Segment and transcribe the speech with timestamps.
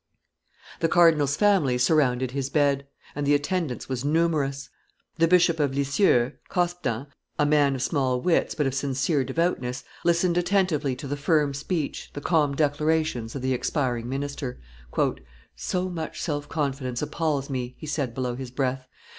[0.79, 4.67] The cardinal's family surrounded his bed; and the attendance was numerous.
[5.19, 7.05] The Bishop of Lisieux, Cospdan,
[7.37, 12.09] a man of small wits, but of sincere devoutness, listened attentively to the firm speech,
[12.13, 14.59] the calm declarations, of the expiring minister.
[15.55, 18.87] "So much self confidence appalls me," he said below his breath.